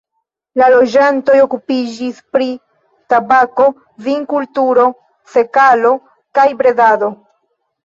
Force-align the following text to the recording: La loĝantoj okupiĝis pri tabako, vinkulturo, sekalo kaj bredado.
La 0.59 0.69
loĝantoj 0.75 1.35
okupiĝis 1.41 2.21
pri 2.37 2.47
tabako, 3.15 3.69
vinkulturo, 4.09 4.89
sekalo 5.37 5.95
kaj 6.41 6.49
bredado. 6.65 7.15